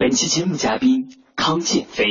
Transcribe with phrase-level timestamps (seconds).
[0.00, 2.04] 本期节目嘉宾：康建飞。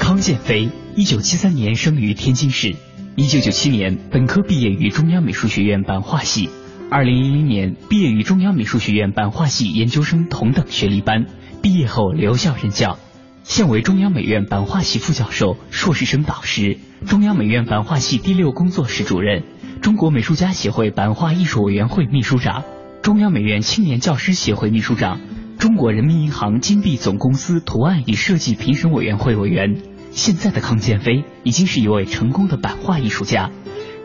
[0.00, 2.74] 康建飞，一九七三年生于天津市，
[3.14, 6.50] 一九九七年本科毕业于中央美术学院版画系，
[6.90, 11.26] 二零零零年毕业于中央美术学院版画系研究生同等学历班，
[11.62, 12.98] 毕业后留校任教。
[13.44, 19.44] 现为中央美院版画系副教授、硕士生导师，中央美院版画系第六工作室主任，
[19.82, 22.64] 中国美术家协会版画艺术委员会秘书长，
[23.02, 25.20] 中央美院青年教师协会秘书长，
[25.60, 29.82] 中国人民银行金币总公司图案与设计评审委员会委员。
[30.10, 33.50] 现在的康建飞已经是一位成功的版画艺术家。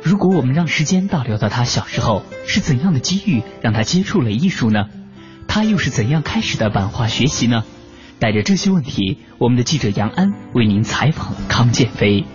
[0.03, 4.87] 如果我们让时间倒流到他小时候，是怎样的机遇让他接触了艺术呢？
[5.47, 7.63] 他又是怎样开始的版画学习呢？
[8.19, 12.25] 带着这些问题，我们的记者杨安为您采访康建飞。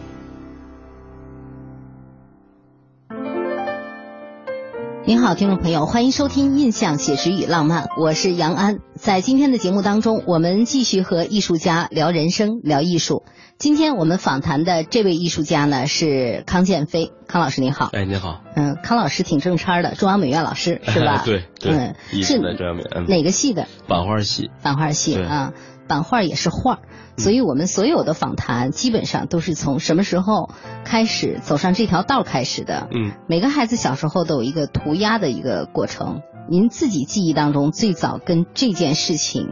[5.07, 8.79] 您好，听众朋友，欢迎收听《印象写实与浪漫》，我是杨安。
[8.95, 13.25] 在今天的节目当中，我们继续和艺术家聊人生、聊艺术。
[13.59, 17.89] 今天我们访谈的这位艺术家呢是康建飞，康老师您好。
[17.93, 18.43] 哎，您好。
[18.55, 21.23] 嗯，康老师挺正叉的， 中央美院老师是吧？
[21.25, 21.73] 对对。
[21.73, 23.07] 嗯，是中央美院。
[23.07, 23.67] 哪个系的？
[23.89, 24.51] 版画系。
[24.63, 25.55] 版画系啊。
[25.91, 26.79] 版画也是画，
[27.17, 30.49] 所以我们所有的访谈基本上都是从什么时候
[30.85, 32.89] 开始走上这条道开始的。
[32.95, 36.23] 嗯，每个孩子小时候都有一个涂鸦的一个过程。
[36.49, 39.49] 您自己记忆当中最早跟这件事情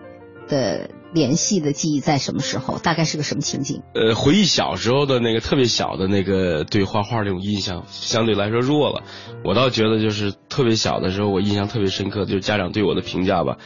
[0.49, 2.79] 的联系的记忆在什么时候？
[2.79, 3.83] 大概是个什么情景？
[3.95, 9.03] 呃，回忆小时候的那个特别小的那个对画画这种印象相对来说弱了。
[9.45, 13.57] 我倒觉得就是特别小的时候，我印象特别深刻，就是家长对我的评价吧。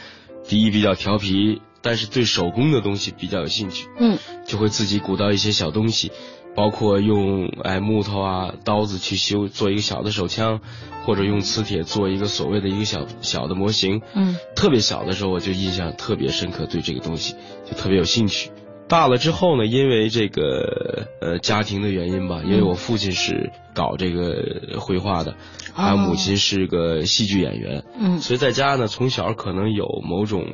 [0.47, 1.61] 第一，比较调皮。
[1.83, 4.17] 但是对手工的东西比较有兴趣，嗯，
[4.47, 6.11] 就会自己鼓捣一些小东西，
[6.55, 10.61] 包括用哎木头啊刀子去修做一个小的手枪，
[11.03, 17.35] 或者用磁铁做一个所谓的一个小小的模型，嗯，特别小的时候我就印象特别深刻，对这个东西
[17.69, 18.49] 就特别有兴趣。
[18.87, 25.35] 大了之后呢，因为这个呃家庭的原因吧，因为我父亲是搞这个绘画的，
[25.73, 30.45] 还有母亲是个戏剧演员，嗯，所以在家呢从小可能有某种。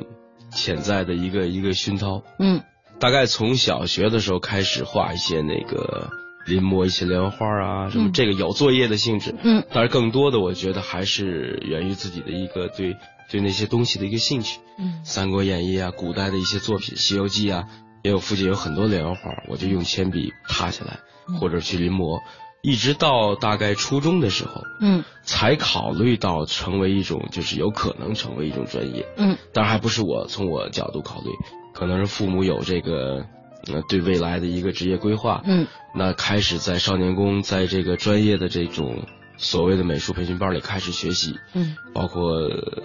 [0.50, 2.62] 潜在的一个一个熏陶，嗯，
[2.98, 6.10] 大概从小学的时候开始画一些那个
[6.46, 12.96] 临摹一些连环画啊，什么这个有作业的性质，嗯，但是更多的我觉得还是源于自己的一个对
[13.30, 17.68] 对那些东西的一个兴趣，嗯，《三国演义》啊，古代的一些作品，《西游记》啊，
[18.02, 20.98] 因为我附近有很多连环画，我就用铅笔踏下来
[21.38, 22.20] 或者去临摹。
[22.62, 31.30] 一直到大概初中的时候，嗯，才考虑到成为一种，就是有可能成为一种专业，嗯，当然还不是我从我角度考虑，
[31.72, 33.24] 可能是父母有这个，
[33.72, 39.06] 呃，对未来的一个职业规划，嗯，那开始在少年宫，在这个专业的这种
[39.38, 42.30] 所谓的美术培训班里开始学习，嗯，包括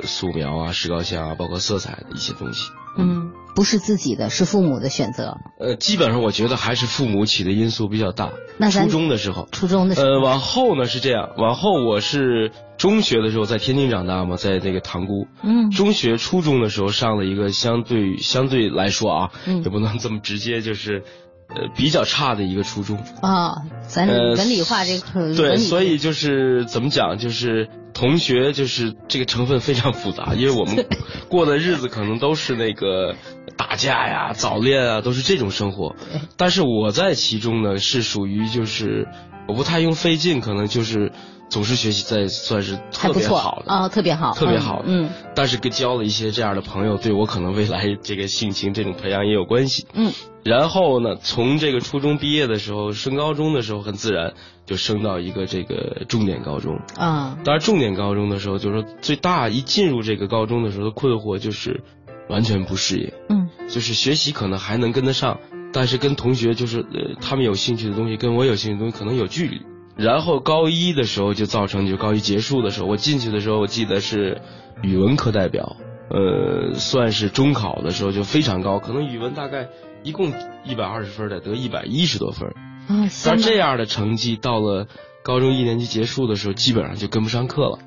[0.03, 3.31] 素描啊、石膏像啊，包括色彩的一些东西，嗯。
[3.55, 5.37] 不是自己的，是父母的选择。
[5.59, 8.31] 呃，基本上我觉得还是父母起的因素比较大。
[8.57, 15.27] 那初中的时候，初中的时候，呃，往后呢是这样，往后我是中学的时候在天津长大嘛，在那个塘沽。
[15.41, 15.71] 嗯。
[15.71, 21.03] 中学、初中的时候上了一个相对相对来说啊，嗯，也不能这么直接，就是
[21.49, 22.97] 呃比较差的一个初中。
[23.21, 25.33] 啊，咱文理化这块。
[25.33, 30.85] 对，所以就是怎么讲，就是同学就是这个成分非常复杂， 因为我们
[31.29, 33.15] 过的日子可能都是那个
[33.57, 35.95] 打架呀、早恋啊，都是这种生活。
[36.37, 39.07] 但是我在其中呢，是属于就是
[39.47, 41.13] 我不太用费劲，可能就是
[41.55, 44.83] 总是学习在算是特别好的啊，特别好，特别好。
[44.85, 49.87] 嗯，但是跟交了一些这样的朋友，对我可能未来这个性情这种培养也有关系。
[49.93, 50.11] 嗯。
[50.43, 54.33] 然后呢，从这个初中毕业的时候，升高中的时候，很自然
[54.65, 57.37] 就升到一个这个重点高中啊。
[57.45, 61.81] 当然，重点高中的时候，就是说最大一进入这个高中的时候的困惑就是
[62.27, 63.13] 完全不适应。
[63.29, 65.39] 嗯，就是学习可能还能跟得上，
[65.71, 69.61] 但是跟同学就是呃他们有兴趣的东西跟我有兴趣的东西可能有距离。
[69.95, 74.41] 然后高一的时候就造成，就高一结束的时候，我进去的时候，我记得是
[74.81, 75.75] 语文课代表，
[76.09, 79.69] 呃，算是中考的时候就非常高，可能语文大概。
[80.03, 80.31] 一共
[80.63, 82.47] 一百二十分的得一百一十多分，
[82.87, 84.85] 啊，但这样的成绩到了
[85.23, 87.79] 高中一年级结束的时候，基本上就跟不上课了，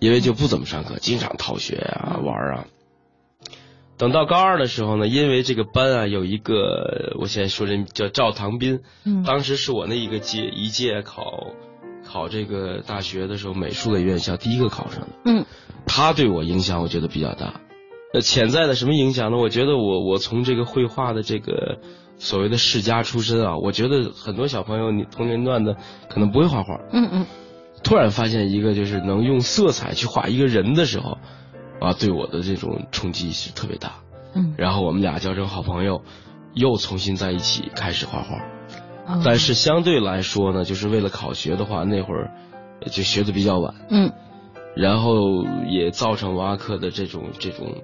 [0.00, 2.64] 因为就不怎么上课，经常逃学啊玩啊。
[4.02, 11.52] 等到高二的时候呢，因为这个班啊有一个，我现在说这叫赵唐斌，嗯，当时是我那一个届一届考
[12.04, 15.46] 考这个大学的时候，美术类院校第一个考上的，嗯，
[15.86, 17.60] 他对我影响我觉得比较大。
[18.12, 19.36] 那，潜在的什么影响呢？
[19.36, 21.78] 我觉得我我从这个绘画的这个
[22.18, 25.76] 所谓的世家出身啊，我觉得很多小朋友你同年段的
[26.10, 27.26] 可能不会画画，嗯嗯，
[27.84, 31.18] 突然发现一个就是能用色彩去画一个人的时候，
[31.82, 33.94] 啊，对我的这种冲击是特别大，
[34.34, 36.02] 嗯，然后我们俩交成好朋友，
[36.54, 38.38] 又重新在一起开始画画，
[39.24, 42.30] 但是相对来说呢，就是为了考学的话，那会儿
[42.90, 44.12] 就学的比较晚，嗯，
[44.76, 47.82] 然后也造成文化课的这种这种。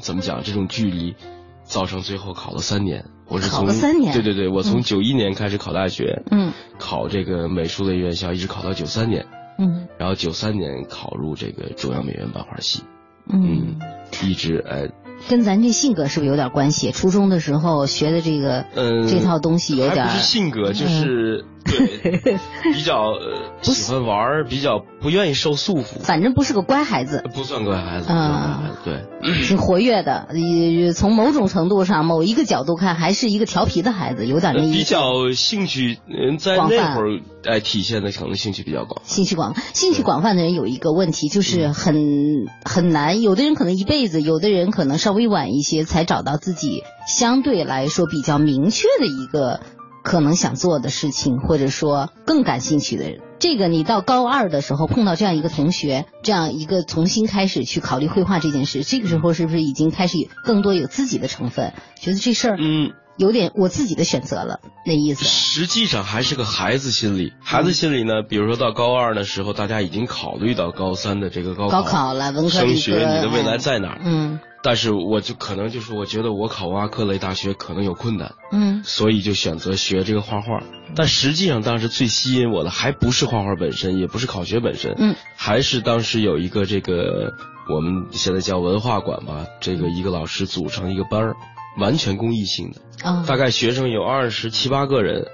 [0.00, 0.42] 怎么讲？
[0.42, 1.14] 这种距离，
[1.62, 3.04] 造成最后考了三年。
[3.28, 9.26] 我是从三年，对对对，我从九一年开始考大学，嗯，考这个美术类院校，一直考到九三年，
[9.58, 12.82] 嗯，然后九三年考入这个中央美院版画系，
[13.28, 13.76] 嗯，
[14.24, 14.88] 一直哎。
[15.28, 16.92] 跟咱这性格是不是有点关系？
[16.92, 22.38] 初中的时候学的这个，嗯，这套东西有点，不是性格，就是对，
[22.72, 23.14] 比较
[23.62, 25.98] 喜欢玩，比较不愿意受束缚。
[26.00, 29.04] 反正不是个乖孩子，不算乖孩子，嗯，对，
[29.46, 30.28] 挺活跃的。
[30.34, 34.78] 也从某种程度上，某一个角度看，还是一个调皮的孩子，有点那意思。
[34.78, 39.02] 比较兴趣，嗯，在那会儿哎体现的可能兴趣比较广。
[39.04, 43.22] 兴趣广，兴趣广泛的人有一个问题，就是很很难。
[43.22, 49.60] 有的人可能一辈子，有的人可能稍微晚一些才找到自己相对来说比较明确的一个
[50.06, 53.22] 可能想做的事情，或者说更感兴趣的人。
[53.40, 61.72] 这个你到高二的时候碰到这样一个同学，这样一个重新开始去考虑绘画这件事，这个时候是不是已经开始更多有自己的成分？
[62.00, 65.24] 觉得这事儿嗯有点我自己的选择了那意思。
[65.24, 74.00] 实际上还是个孩子心理，孩子心理呢，比如说到高二的时候，大家已经考虑到高三的这个高高考了，文科升学，你的未来在哪儿？
[74.04, 74.38] 嗯。
[74.66, 80.60] 但是我就可能就是我觉得我考文化课类大学可能有困难，嗯，所以就选择学这个画画。
[80.96, 87.32] 但实际上当时最吸引我的还不是画画本身，也不是考学本身，嗯，还是当时有一个这个
[87.72, 91.36] 我们现在叫文化馆吧，这个一个老师组成一个班儿，
[91.78, 95.28] 完全公益性的，啊，大概学生有二十七八个人。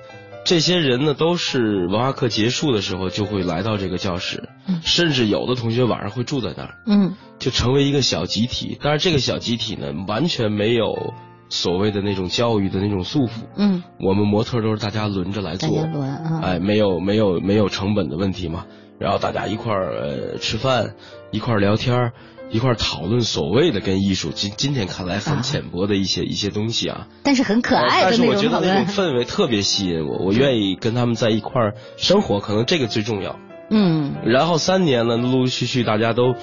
[0.44, 4.48] 这些人呢，都是文化课结束的时候就会来到这个教室，
[4.82, 8.76] 甚至有的同学晚上会住在那儿，嗯，就成为一个小集体。
[8.82, 11.14] 但是这个小集体呢，完全没有
[11.48, 18.66] 所谓的那种教育的那种束缚，嗯，我们模特都是大家轮着来做，轮，哎，没有没有没有成本的问题嘛，
[18.98, 20.94] 然后大家一块儿呃吃饭，
[21.30, 22.12] 一块儿聊天儿。
[22.52, 33.38] 一块讨论所谓的跟艺术今今天看来很浅薄的一些一些东西啊，但是很可爱的但是我觉得那种氛围特别吸引我，我愿意跟他们在一块儿生活，可能这个最重要。
[33.70, 34.16] 嗯。
[34.26, 36.34] 然后三年呢，陆陆续续大家都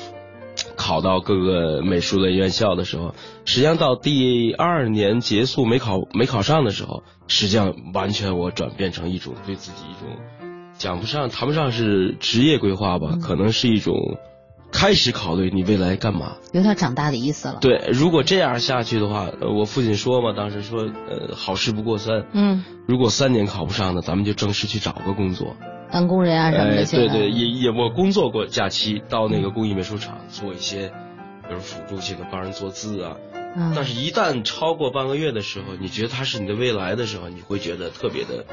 [0.76, 3.14] 考到各个美术类院校的时候，
[3.46, 10.18] 实际上到第二年结束没考没考上的时候，实际上完全我转变成一种对自己一种
[10.76, 13.94] 讲不上谈不上是职业规划吧，可能是一种。
[14.72, 17.58] 开始考虑你未来干嘛，有点长大的意思了。
[17.60, 22.26] 对，如果这样下去的话，我父亲说嘛，当时说，呃，好事不过三。
[22.34, 22.64] 嗯。
[22.88, 25.56] 如果三年考不上呢，咱们就正式去找个工作，
[25.92, 26.86] 当工人啊什么的。
[26.86, 30.90] 对对，也也我工作过，假期到那个工艺美术厂做一些，
[31.48, 33.18] 比如辅助性的帮人做字啊。
[33.56, 33.74] 嗯。
[33.76, 38.46] 但是，一旦超过半个月的时候，你觉得它是你的未来的时候，你会觉得特别的，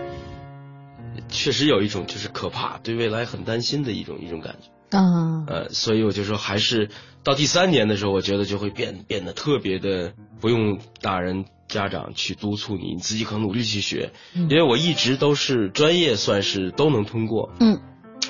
[1.29, 4.69] 确实有一种就是可怕，对未来很担心的一种一种感觉。
[4.91, 6.91] 啊，呃，所以我就说，还是
[7.25, 14.13] 到第三年的时候，我觉得就会变变得特别的，不用大人家长去督促你，你自己可努力去学。
[14.35, 17.51] 因为我一直都是专业，算是都能通过。
[17.61, 17.81] 嗯，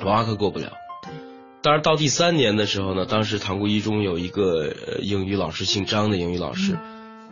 [0.02, 0.72] 文化课过不了。
[1.62, 6.78] 当然到第三年的时候呢，当时塘沽一中有一个呃英语老师姓张的英语老师，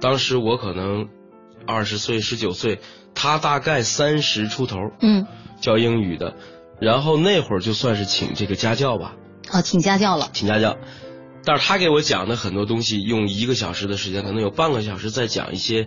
[0.01, 1.09] 当时我可能
[1.67, 2.81] 二十岁十九岁，
[3.15, 5.27] 他大概三十出头，嗯，
[5.61, 6.35] 教英语的，
[6.81, 9.15] 然后那会儿就算是请这个家教吧，
[9.53, 10.77] 哦，请家教了，请家教，
[11.45, 15.87] 但是他给我讲的很多东西，用一个小时的时间，可能有半个小时在讲一些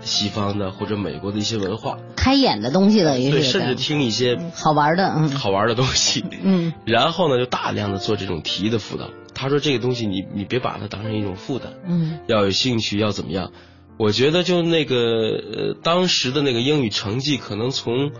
[0.00, 5.30] 西方的或者美国的一些文化，开眼的东西了，也对，甚至听一些好玩的，嗯。
[5.30, 6.72] 好玩的东西，嗯。
[6.84, 9.10] 然后呢，就大量的做这种题的辅导。
[9.34, 12.18] 他说这个东西你你别把它当成一种负担，嗯。
[12.26, 13.52] 要有兴趣，要怎么样？
[13.98, 18.12] 我觉得就那个呃，当时的那个英语成绩，可能从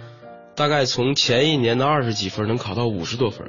[0.59, 3.47] 大概从前一年的二十几分能考到五十多分，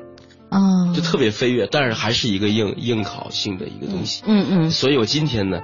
[0.52, 4.22] 哦，就特别飞跃，但是还是一个应应考性的一个东西。
[4.28, 5.64] 嗯嗯所以我今天呢，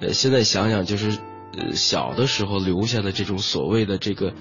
[0.00, 1.18] 呃，现在想想就是，
[1.58, 4.32] 呃，小的时候留下的这种所谓的这个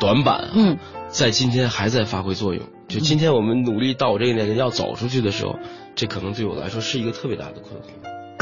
[0.00, 0.78] 短板啊，嗯。
[1.08, 2.64] 在今天还在发挥作用。
[2.88, 5.56] 就今天我们努力到我这个年龄要走出去的时候，
[5.94, 7.84] 这可能对我来说是一个特别大的困惑，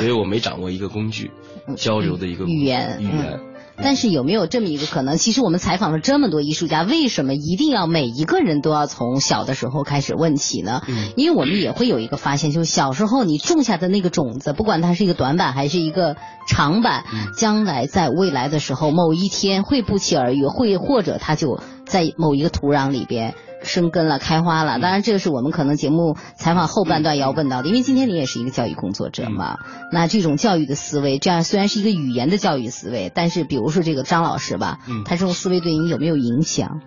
[0.02, 1.30] 因为我没掌握一个工具，
[1.76, 3.40] 交流的一个语言语言。
[3.74, 5.16] 但是有没有这么一个可能？
[5.16, 10.82] 其实我们采访了这么多艺术家，为什么一定要每一个人都要从小的时候开始问起呢？
[10.88, 16.16] 嗯因为我们也会有一个发现，就是小时候你种下的那个种子，不管它是一个短板还是一个
[16.46, 23.34] 长板，嗯将来在未来的时候，某一天会不期而遇，会或者它就在某一个土壤里边。
[23.64, 24.80] 生根了，开花了。
[24.80, 29.58] 当然，这个是我们可能节目采访后半段要问到的，因为今天你也是一个教育工作者嘛。
[29.92, 36.80] 那这种教育的思维，这样虽然是一个语言的教育思维，但是比如说这个张老师吧，嗯他这种思维对你有没有影响？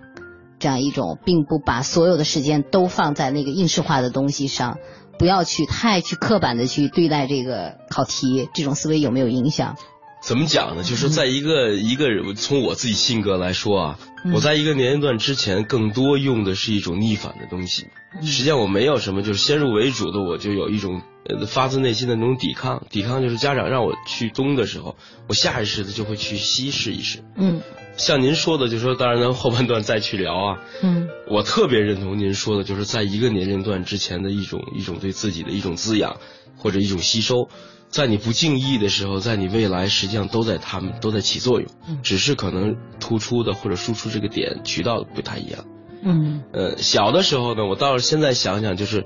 [0.60, 4.78] 这样一种，并不把所有的时间都放在那个应试化的东西上，
[5.18, 9.78] 不要去太去刻板的去对待这个考题，这种思维有没有影响？
[10.26, 10.82] 怎么讲呢？
[10.82, 17.86] 就是，在一个、一个人从我自己性格来说啊，嗯我在一个年龄段之前，更多用的是一种逆反的东西。
[18.24, 22.84] 实际上我没有什么，就是先入为主的，我就有一种呃发自内心的那种抵抗。
[22.90, 24.96] 抵抗就是家长让我去东的时候，
[25.28, 27.20] 我下意识的就会去西试一试。
[27.38, 27.62] 嗯
[27.96, 30.58] 像您说的，就说当然咱后半段再去聊啊。
[30.82, 36.18] 嗯我特别认同您说的，就是在一个年龄段之前的一种一种对自己的一种滋养
[36.58, 37.50] 或者一种吸收，
[37.90, 41.70] 在你不经意的时候，在你未来实际上都在他们都在起作用，
[42.04, 45.66] 只是可能突出的或者输出这个点渠道不太一样。
[46.04, 49.06] 嗯呃，小的时候呢，我倒是现在想想，就是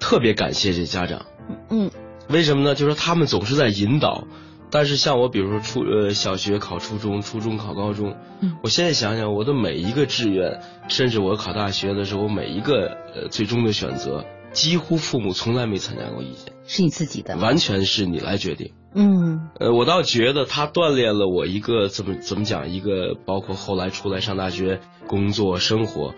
[0.00, 1.26] 特别感谢这家长，
[1.70, 1.90] 嗯
[2.28, 2.74] 为什么呢？
[2.74, 4.26] 就是他们总是在引导。
[4.70, 17.36] 但是像我，比如说初呃小学考初中，初中考高中，嗯我现在想想，我的每一个志愿，甚至我考大学的时候，我每一个呃最终的选择，几乎父母从来没参加过意见，是你自己的？
[17.36, 18.72] 完全是你来决定。
[18.94, 26.14] 嗯呃，我倒觉得他锻炼了我一个怎么怎么讲，一个包括后来出来上大学、工作、生活，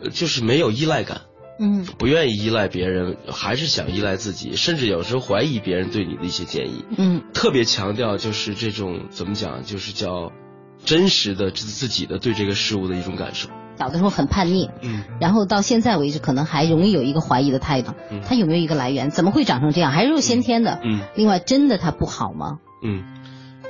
[0.00, 1.22] 呃就是没有依赖感。
[1.56, 6.84] 嗯不愿意依赖别人，还是想依赖自己，甚至有时候怀疑别人对你的一些建议。
[6.96, 10.32] 嗯特别强调就是这种怎么讲，就是叫
[10.84, 13.50] 真实的自自己的对这个事物的一种感受。
[13.78, 18.20] 小的时候很叛逆，嗯，然后到现在为止，可能还容易有一个怀疑的态度嗯。
[18.22, 19.10] 他有没有一个来源？
[19.10, 19.92] 怎么会长成这样？
[19.92, 20.80] 还是有先天的？
[20.84, 22.58] 嗯另外，真的他不好吗？
[22.82, 23.02] 嗯，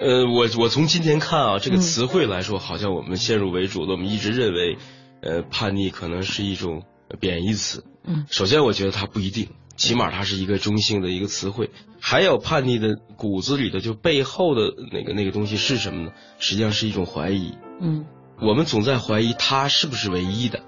[0.00, 4.76] 呃，我我从今天看啊，这个嗯词汇来说，好像我们先入为主的，我们一直认为，
[5.22, 6.82] 呃，叛逆可能是一种
[7.20, 7.84] 贬义词。
[8.06, 11.70] 嗯首先，我觉得它不一定，起码它是一个中性的一个词汇。
[11.98, 16.10] 还有叛逆的骨子里的，就背后的那个那个东西是什么呢？
[16.38, 17.54] 实际上是一种怀疑。
[17.80, 18.04] 嗯
[18.40, 20.60] 我们总在怀疑它是不是唯一的，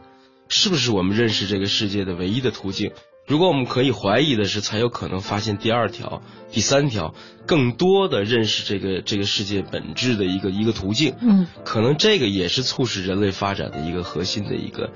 [0.49, 2.92] 是不是我们认识这个世界的唯一的途径。
[3.26, 7.12] 如果我们可以怀疑的是，才有可能发现第二条、第三条，
[7.44, 11.14] 更多的认识这个这个世界本质的一个一个途径。
[11.20, 14.90] 嗯可能这个也是促使人类发展的一个核心的一个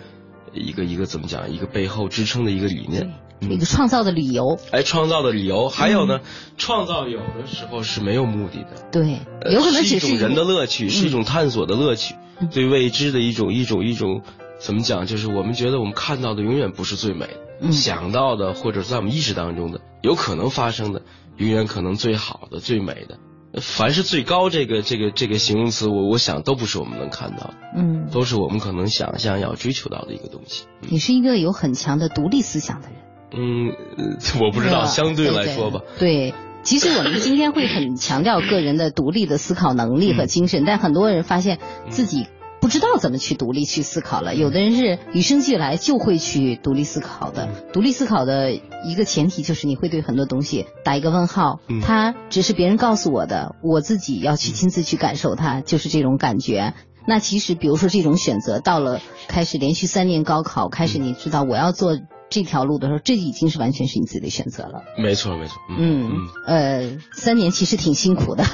[0.53, 3.13] 一个一个怎么讲，一个背后支撑的一个理念。
[3.41, 4.61] 一个创造的理由。
[4.71, 6.21] 哎，创造的理由，还有嗯呢，
[6.57, 8.91] 创造有的时候是没有目的的。
[8.93, 12.19] 对，呃有可能是一种人的乐趣，是一种探索的乐趣，嗯
[12.53, 14.23] 对未知的一种一种一种
[14.59, 15.07] 怎么讲？
[15.07, 21.03] 就是我们觉得我们看到的永远不是最美的，嗯想到的或者在我们意识当中的有可能发生的，
[21.37, 23.19] 永远可能最好的、最美的。
[23.53, 30.67] 呃凡是最高这个这个这个形容词，我我想都不是我们能看到的，嗯，都是我们可能想象要追求到的一个东西。
[30.89, 32.97] 你是一个有很强的独立思想的人。
[33.33, 36.33] 嗯，呃 我不知道，相对来说吧，对。
[36.63, 42.27] 对其实我们今天会很强调个人的独立的思考能力和精神，但很多人发现自己
[42.61, 44.35] 不知道怎么去独立去思考了。
[44.35, 47.49] 有的人是与生俱来就会去独立思考的。
[47.73, 56.75] 独立思考的一个前提就是你会对很多东西打一个问号，嗯它只是别人告诉我的，我自己要去亲自去感受它，就是这种感觉。
[57.07, 61.99] 那其实，比如说这种选择，到了开始连续三年高考，开始你知道我要做
[62.31, 64.85] 这条路的时候，这已经是完全是你自己的选择了。
[64.97, 65.57] 没错，没错。
[65.69, 68.45] 嗯嗯，呃，三年其实挺辛苦的，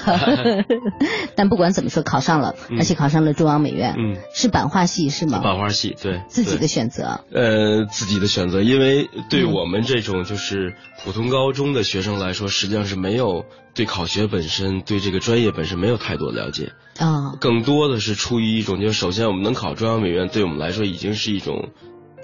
[1.37, 5.41] 但不管怎么说，考上了，而且考上了中央美院，嗯，是版画系是吗？
[5.41, 7.21] 版画系，对，自己的选择。
[7.33, 21.69] 呃，自己的选择，因为对我们这种就是普通高中的学生来说，实际上是没有对考学本身、对这个专业本身没有太多了解啊，更多的是出于一种，就是首先我们能考中央美院，对我们来说已经是一种。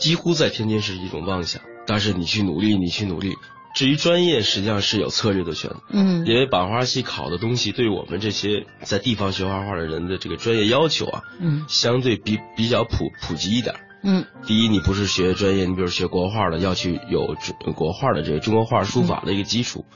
[0.03, 3.37] 几乎在天津是一种妄想，但是你去努力，你去努力。
[3.73, 5.77] 至于专业，实际上是有策略的选择。
[5.91, 13.77] 嗯，因为版画系考的东西，对我们这些在地方学画画的人的这个专业要求啊，嗯，相对比比较普普及一点。
[14.03, 17.37] 嗯，第一，你不是学专业，你比如学国画的，要去有
[17.77, 19.87] 国画的这个中国画书法的一个基础。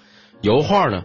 [0.40, 1.02] 油画呢，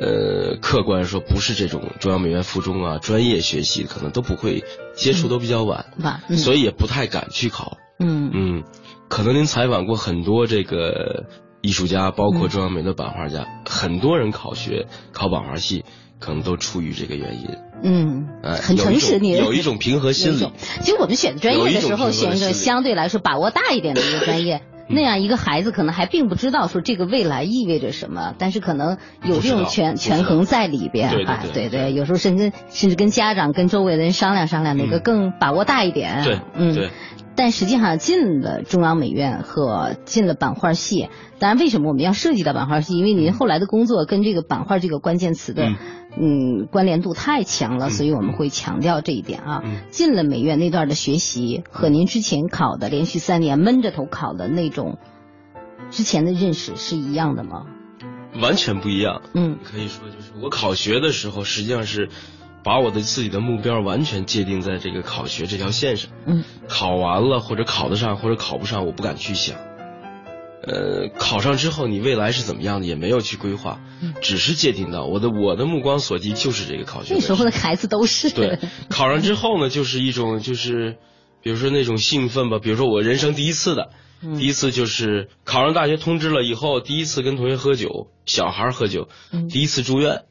[0.00, 4.62] 呃，客观说不是这种中央美院附中啊专业学习，可能都不会
[4.94, 7.76] 接触，都比较晚，晚，所以也不太敢去考。
[7.98, 8.64] 嗯嗯，
[9.08, 11.26] 可能您采访过很多这个
[11.60, 15.84] 艺术家，包括中央美的版画家，很多人考学考版画系，
[16.18, 17.48] 可能都出于这个原因。
[17.82, 20.50] 嗯，哎，很诚实，你有一种平和心理。
[20.80, 31.10] 其实我们选专业的时候，选一个相对来说把握大一点的一个专业，那样一个孩子可能还并不知道说这个未来意味着什么，但是可能有这种权权衡在里边。
[31.26, 36.24] 哎，对对，有时候甚至甚至跟家长、跟周围的人商量商量，哪个更把握大一点。
[36.24, 36.90] 对，嗯，对。
[37.36, 42.96] 但实际上进了中央美院和进了版画系，当然为什么我们要涉及到版画系？
[42.96, 45.74] 因为您后来的工作跟这个版画这个关键词的
[46.16, 49.62] 嗯关联度太强了，所以我们会强调这一点啊。
[49.90, 54.98] 进了美院那段的学习和您之前考的连续三年闷着头考的那种
[55.90, 57.66] 之前的认识是一样的吗？
[58.40, 59.22] 完全不一样。
[59.34, 62.08] 嗯，可以说就是我考学的时候实际上是。
[62.64, 69.56] 把我的自己的目标完全界定在这个考学这条线上，嗯，考完了或者考得上或者考不上，我不敢去想。
[70.66, 73.82] 呃，考上之后你未来是怎么样的，也没有去规划，
[74.22, 77.12] 只是界定到我的我的目光所及就是这个考学。
[77.12, 80.96] 那时候的孩子都是对，考上之后呢，就是一种就是，
[81.42, 83.90] 比如说那种兴奋吧，比如说我人生第一次的，
[84.38, 89.08] 第一次就是考上大学通知了以后，第一次跟同学喝酒，小孩喝酒，
[89.50, 90.22] 第一次住院。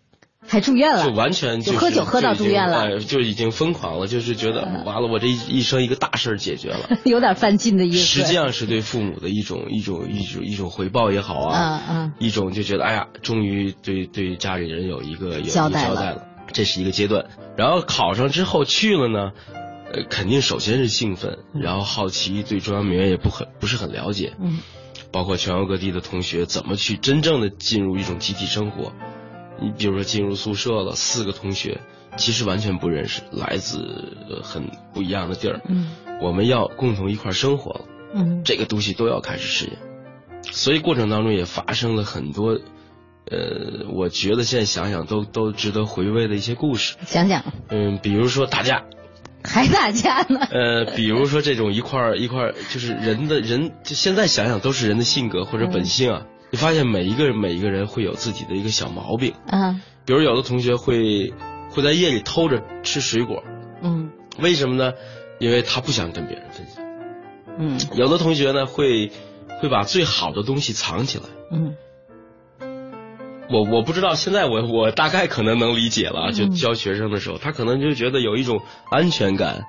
[0.48, 7.98] 还住院了，就完全就喝酒喝到住院了，就已经疯狂了，就是觉得完了，我这一一生一个大事解决了， 有点犯劲的意思。
[7.98, 17.26] 实际上是对父母的一种一种一种一种回报也好啊，嗯嗯，一种就觉得哎呀，终于对对家里人有一个有交代了，这是一个阶段。
[17.58, 19.32] 然后考上之后去了呢，
[19.92, 24.60] 呃，肯定首先是兴奋，然后好奇，对中央美院也不很不是很了解，嗯，
[25.12, 28.92] 包括全国各地的同学怎么去真正的进入一种集体生活。
[29.64, 31.80] 你比如说进入宿舍了，四个同学
[32.18, 35.62] 其实完全不认识，来自很不一样的地儿。
[35.68, 37.86] 嗯，我们要共同一块生活了。
[38.14, 39.72] 嗯，这个东西都要开始适应，
[40.52, 42.60] 所以过程当中也发生了很多，
[43.32, 46.96] 呃，我觉得现在想想都都值得回味的一些故事。
[47.08, 47.44] 讲讲。
[47.70, 48.84] 嗯，比如说打架，
[49.44, 50.40] 还打架呢？
[50.52, 56.28] 呃，比如说这种一块一块，就是人的人，就现在想想都是人的性格或者本性啊。
[56.54, 61.34] 你发现每一个人每一个人会有自己的一个小毛病，嗯，比如有的同学会
[61.72, 63.44] 会在夜里偷着吃水果，
[63.82, 64.94] 嗯，为什么呢？
[65.40, 66.86] 因为他不想跟别人分享，
[67.58, 69.12] 嗯，有的同学呢会
[69.60, 71.76] 会把最好的东西藏起来，嗯，
[73.50, 78.62] 我我不知道，现在我我大概可能能理解了，就教学生的时候，他可能就觉得有一种
[78.92, 79.64] 安全感，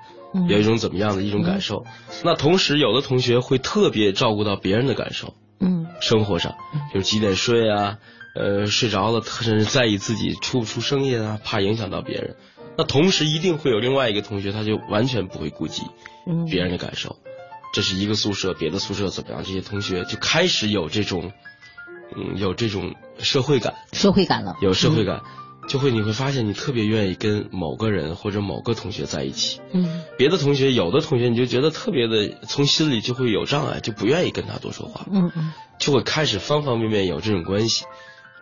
[0.51, 1.87] 有一种怎么样的一种感受。
[2.23, 5.33] 那同时，有的同学会特别照顾到别人的感受。
[5.61, 6.55] 嗯，生活上，
[6.93, 7.99] 就是几点睡啊，
[8.35, 12.37] 呃，睡着了，甚至在意自己出不出声音啊，怕影响到别人。
[12.77, 15.83] 那同时一定会有另外一个同学，他就完全不会顾及
[16.51, 17.17] 别人的感受。
[17.73, 19.43] 这是一个宿舍，别的宿舍怎么样？
[19.45, 21.33] 这些同学就开始有这种，
[22.17, 25.23] 嗯，有这种社会感，社会感了，有社会感。
[25.67, 29.61] 就会你会发现，你特别愿意跟某个人或者某个同学在一起。
[29.73, 35.07] 嗯，别的同学有的同学你就觉得特别的，从心里就会有障碍，就不愿意跟他多说话。
[35.11, 37.87] 嗯嗯，就会开始方方面面有这种关系。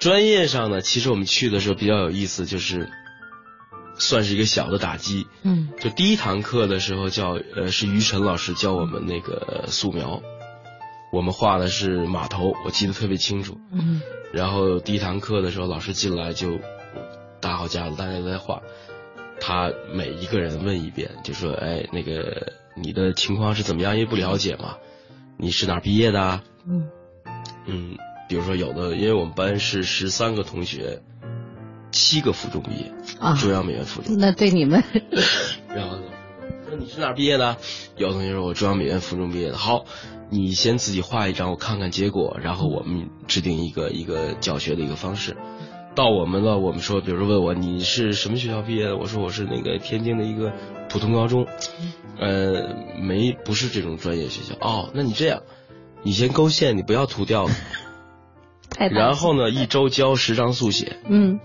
[0.00, 2.90] 专业上呢，其实我们去的时候比较有意思，就是
[3.98, 5.28] 算是一个小的打击。
[5.42, 10.20] 嗯，就第一堂课的时候叫呃是于晨老师教我们那个素描，
[11.12, 13.58] 我们画的是码头，我记得特别清楚。
[13.72, 16.58] 嗯，然后第一堂课的时候，老师进来就。
[17.62, 18.62] 搭好架子，大家都在画。
[19.40, 23.94] 他每一个人问一遍，就说：“哎，那个你的情况是怎么样？
[23.94, 24.77] 因为不了解嘛。
[25.37, 26.40] 你是哪毕业的？
[26.66, 26.88] 嗯
[27.66, 27.96] 嗯，
[28.29, 31.03] 比如说有的，因为我们班是十三个同学，
[31.90, 34.16] 七个附中毕业啊，中央美院附中。
[34.18, 34.83] 那对你们，
[35.68, 35.98] 然后
[36.68, 37.57] 说你是哪毕业的？
[37.96, 39.57] 有同学说我中央美院附中毕业的。
[39.57, 39.85] 好，
[40.31, 45.37] 你先自己画一张，我看看结果，然后我们制定一个一个教学的一个方式。
[45.94, 50.52] 到我们了，我们说，比如说问我你是什么学校毕业的，我说我是那个天津的一个
[50.88, 51.46] 普通高中，
[52.18, 54.55] 呃，没不是这种专业学校。
[54.61, 55.42] 哦，那你这样，
[56.02, 57.50] 你先勾线，你不要涂掉了。
[58.90, 60.96] 然后呢，一周交十张速写。
[61.07, 61.38] 嗯，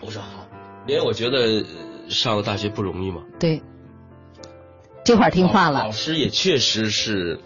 [0.00, 0.48] 我说好，
[0.88, 1.64] 因为我觉得
[2.08, 3.22] 上了大学不容易嘛。
[3.38, 3.62] 对，
[5.04, 5.84] 这会儿听话了。
[5.84, 7.38] 老师也确实是，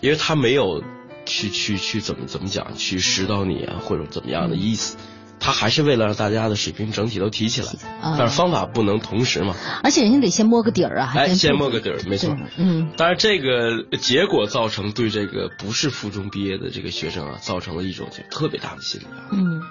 [0.00, 0.82] 因为他没有
[1.24, 4.96] 去去去怎么怎么讲，去指导你啊，或者怎么样的意思。
[5.44, 7.68] 他还是为了让大家的水平整体都提起来，
[8.16, 9.56] 但是方法不能同时嘛。
[9.82, 12.36] 而且人家得先摸个底儿啊，哎，先摸个底儿，没错。
[12.56, 12.92] 嗯。
[12.96, 19.42] 但是这个结果造成对这个不是附中毕业的这个学生啊，造成了一种就特别大的心理压力。
[19.42, 19.62] 嗯。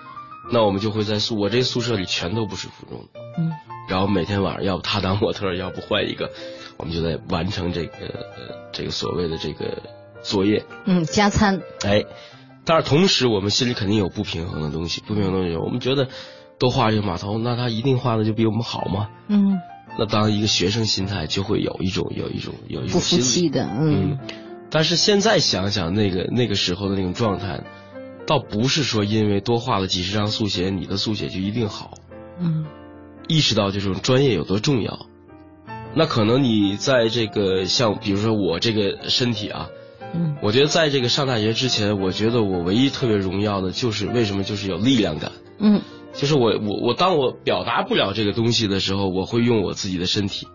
[0.52, 3.22] 那我们就会在宿我这宿舍里全都不是附中的。
[3.38, 3.54] 嗯。
[3.88, 6.32] 然后每天晚上要不他当模特，要不换一个，
[6.76, 8.26] 我们就在完成这个
[8.74, 9.82] 这个所谓的这个
[10.22, 10.66] 作业。
[10.84, 11.62] 嗯，加餐。
[11.86, 12.04] 哎。
[12.64, 16.10] 但是同时，我们心里肯定有不平衡的东西，不平衡的东西，我们觉得
[16.60, 19.10] 都画这个码头，那他一定画的就比我们好吗？
[19.28, 19.60] 嗯。
[19.98, 24.20] 那当一个学生心态就会有一种有一种有一种不服气的，嗯。
[24.70, 27.64] 但是现在想想，那个那个时候的那种状态，
[28.28, 31.96] 倒不是说因为多画了几十张速写，你的速写就一定好。
[32.40, 32.66] 嗯。
[33.28, 35.08] 意识到这种专业有多重要，
[35.96, 39.68] 那可能你在这个像比如说我这个身体啊。
[40.14, 45.32] 嗯，我觉得在这个上大学之前，我觉得我唯一特别荣耀的就是为什么就是有力量感。
[45.60, 45.82] 嗯，
[46.14, 50.48] 就是我我我当我表达不了这个东西的时候，我会用我自己的身体，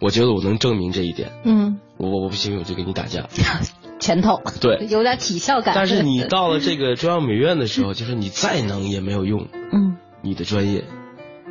[0.00, 1.32] 我觉得我能证明这一点。
[1.44, 3.28] 嗯，我我不行我就跟你打架，
[3.98, 5.74] 拳头，对，有点体校感。
[5.74, 9.46] 但是你到了这个中央美院的时候， 就是你再能也没有用。
[9.72, 10.84] 嗯，你的专业，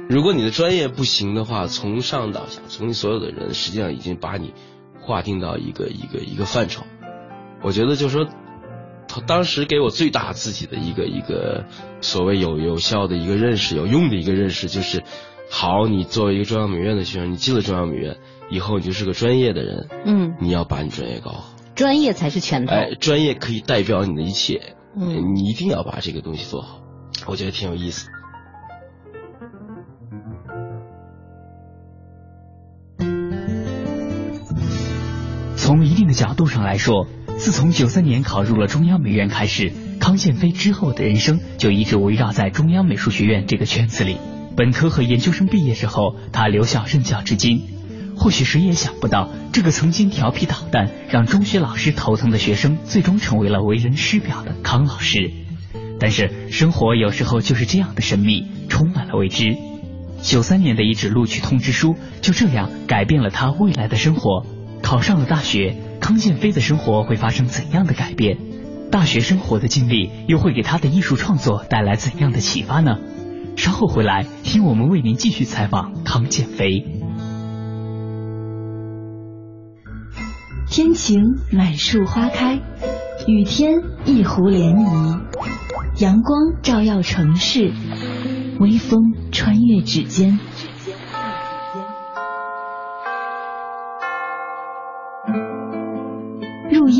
[0.10, 4.54] 如果你的专业不行的话，从上到下，从你所有的人，实际上已经把你
[5.02, 6.84] 划定到一个一个一个范畴。
[7.62, 8.28] 我觉得就是说，
[9.08, 11.66] 他当时给我最大自己的一个一个
[12.02, 15.04] 所谓有有效的一个认识，有用的一个认识，就是
[15.50, 18.18] 好，你作为一个中央美院的学生，你进了中央美院
[18.50, 26.82] 以后，你就是个专业的人，嗯，你要把你专业搞好，专业才是全哎，专业可以代表你的一切，嗯，你一定要把这个东西做好，
[27.28, 28.10] 我觉得挺有意思。
[35.56, 37.08] 从一定的角度上来说。
[37.46, 44.18] 自从九三年考入了中央美院开始，康建飞之后的人生就一直围绕在中央美术学院这个圈子里。
[44.58, 47.62] 本科和研究生毕业之后，他留校任教至今。
[48.18, 55.32] 或许谁也想不到，这个曾经调皮捣蛋、让中学老师头疼的学生，最终成为了为人师表的康老师。
[56.00, 59.56] 但是生活有时候就是这样的神秘，充满了未知。
[60.24, 64.44] 九三年的一纸录取通知书，就这样改变了他未来的生活。
[64.82, 65.76] 考上了大学。
[66.00, 68.38] 康建飞的生活会发生怎样的改变？
[68.92, 72.98] 大学生活的经历又会给他的艺术创作带来怎样的启发呢？
[73.58, 76.86] 稍后回来听我们为您继续采访康建飞。
[80.70, 82.62] 天晴满树花开，
[83.28, 85.22] 雨天一湖涟漪，
[86.00, 87.72] 阳光照耀城市，
[88.60, 90.40] 微风穿越指尖。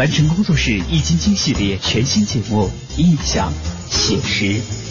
[0.00, 2.62] 凡尘工作室易筋经系列全新节目
[2.98, 4.46] 《印象、写实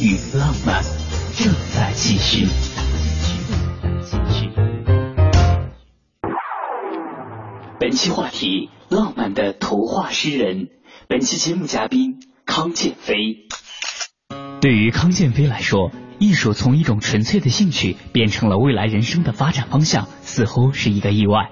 [0.05, 0.83] 与浪漫》
[1.35, 2.45] 正在继续。
[7.79, 10.67] 本期话题：浪漫的图画诗人。
[11.07, 13.15] 本期节目嘉宾：康建飞。
[14.61, 21.49] 对于康建飞来说，艺术从一种纯粹的兴趣变成了未来人生的发展方向，似乎是一个意外。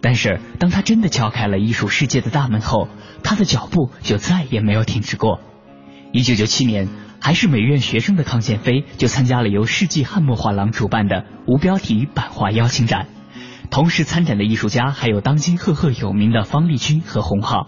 [0.00, 2.88] 但是，当他真的敲开了艺术世界的大门后，
[3.22, 5.40] 他的脚步就再也没有停止过。
[6.12, 6.88] 一九九七年，
[7.20, 13.08] 还是美院学生的康建飞就参加了由世纪汉墨画廊主办的无标题版画邀请展。
[13.70, 17.66] 同时参展的艺术家还有当今赫赫有名的方力钧和洪浩。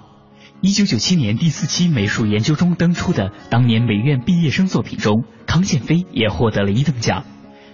[0.60, 7.24] 一九九七年第四期美术研究中登出的当年美院毕业生作品中，康建飞也获得了一等奖。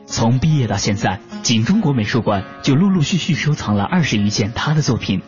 [0.07, 5.23] 从毕业到现在，仅中国美术馆就陆陆续续收藏了二十余件他的作品。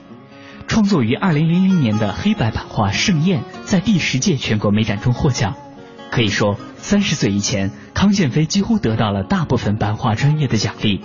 [0.69, 5.55] 创作于二零零零年的黑白版画《盛宴》在第十届全国美展中获奖。
[6.11, 11.03] 可以说，三十岁以前，康建飞几乎得到了大部分版画专业的奖励。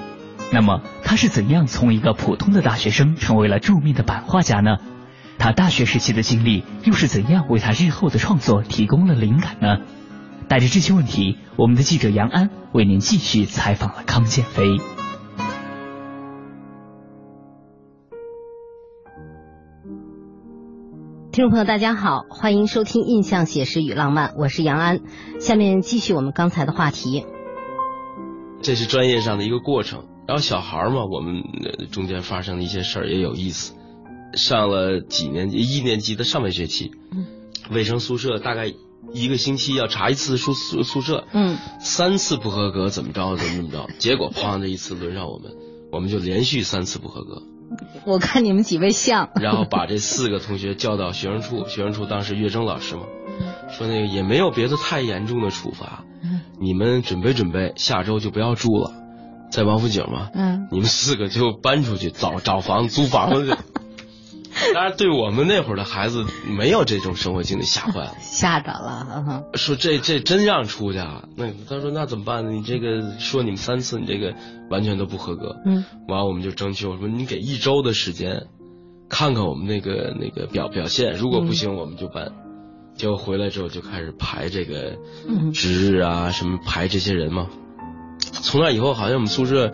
[0.51, 4.77] 那么，他是怎样从一个普通的大学生成为了著名的版画家呢？
[5.38, 9.77] 他大学时期的经历又是怎样为他日后的创作提供了灵感呢？
[10.51, 14.65] 带着这些问题，我们的记者杨安为您继续采访了康建飞。
[21.31, 24.99] 听众朋友，大家好，欢迎收听《印象写实与浪漫》，我是杨安。
[25.39, 27.25] 下面继续我们刚才的话题。
[28.61, 31.43] 这是专业上的一个过程，然后小孩嘛，我们
[31.93, 33.73] 中间发生的一些事儿也有意思。
[34.33, 35.59] 上了几年级？
[35.59, 37.25] 一年级的上半学期，嗯，
[37.71, 38.73] 卫生宿舍大概
[39.13, 43.35] 一个星期要查一次宿宿宿舍，嗯，三次不合格怎么着？
[43.35, 45.51] 怎么怎么着，结果碰上这一次轮上我们，
[45.91, 47.41] 我们就连续三次不合格。
[48.05, 53.03] 我看你们几位像， 然后把这四个同学叫到学生处，学生处当时岳征老师嘛，
[53.69, 56.03] 说那个也没有别的太严重的处罚，
[56.59, 58.91] 你们准备准备，下周就不要住了，
[59.51, 63.55] 在王府井嘛，嗯，你们四个就搬出去找找房租房子。
[63.55, 63.70] 去。
[64.73, 69.43] 当然，对我们那会儿的孩子没有这种生活经历，吓坏了， 吓着了。
[69.55, 71.23] 说这这真让出去啊？
[71.35, 72.51] 那他说那怎么办呢？
[72.51, 74.33] 你这个说你们三次，你这个
[74.69, 75.55] 完全都不合格。
[75.65, 78.47] 嗯，完我们就争取我说你给一周的时间，
[79.09, 82.31] 看看我们那个那个表表现，如果不行我们就搬。
[82.93, 84.97] 结果回来之后就开始排这个
[85.53, 87.47] 值日啊，什么排这些人嘛。
[88.19, 89.73] 从那以后，好像我们宿舍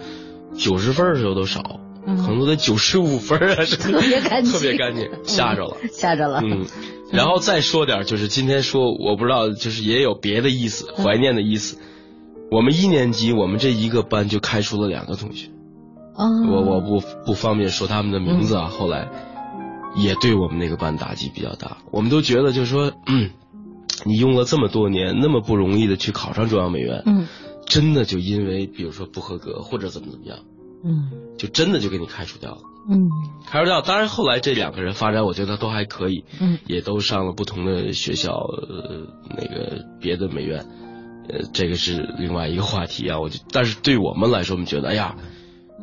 [0.56, 1.80] 九十分的时候都少。
[2.16, 6.42] 可能都得九十五分啊， 特别干净，特别干净，吓着了，吓着了。
[6.42, 6.66] 嗯，
[7.12, 11.78] 然后再说点，就是今天说，我不知道，就是也有别的意思，怀念的意思。
[12.50, 15.50] 我们一年级，我们这一个班就开除了两个同学。
[16.16, 18.68] 哦，我我不不方便说他们的名字啊。
[18.68, 19.10] 后来
[19.98, 21.78] 也对我们那个班打击比较大。
[21.92, 23.32] 我们都觉得，就是说，嗯，
[24.06, 27.28] 你用了这么多年，那么不容易的去考上中央美院，嗯，
[27.66, 30.40] 真的就因为比如说不合格或者怎么怎么样。
[30.84, 32.58] 嗯，就真的就给你开除掉了。
[32.90, 33.10] 嗯，
[33.50, 33.82] 开除掉。
[33.82, 36.24] 当然后来这两个人发展，我觉得都还可以。
[36.40, 40.66] 嗯，也都上了不同的学校，呃，那个别的美院。
[41.30, 43.20] 呃，这个是另外一个话题啊。
[43.20, 45.16] 我就，但是对我们来说，我们觉得，哎呀，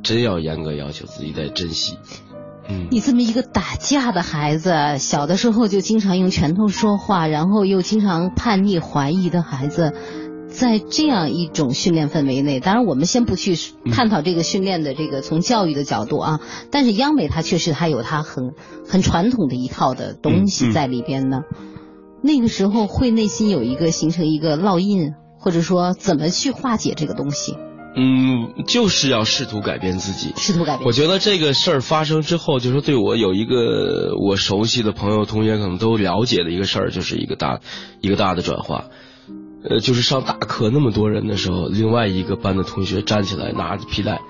[0.02, 1.98] 真要严格要求自己，得珍惜。
[2.66, 9.92] 嗯，你这么一个打架的孩子，小的时候就经常用拳头说话，然后又经常叛逆怀疑的孩子。
[10.54, 13.56] 在这样一种训练氛围内，当然我们先不去
[13.92, 16.40] 探讨这个训练的这个从教育的角度啊，
[16.70, 18.52] 但是央美它确实它有它很
[18.88, 21.40] 很传统的一套的东西在里边呢。
[22.22, 27.56] 那个时候会内心有一个形成一个烙印，或者说怎么去化解这个东西？
[27.96, 30.86] 嗯，就是要试图改变自己，试图改变。
[30.86, 37.58] 我觉得这个事儿发生之后，就说对我有一个我熟悉的朋友、同学可能都了解的一个事儿，就是一个大
[38.00, 38.86] 一个大的转化。
[39.68, 44.20] 呃，就是上大课那么多人的时候，另外一个班的同学站起来拿着皮带，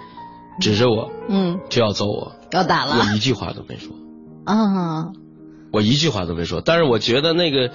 [0.61, 3.93] 指着我，嗯，就要揍我，要打了，我一句话都没说，
[4.45, 5.13] 啊，
[5.73, 6.61] 我一句话都没说。
[6.61, 7.73] 但是我觉得那个，